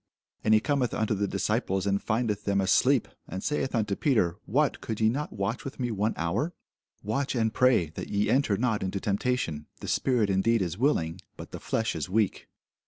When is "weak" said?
12.09-12.47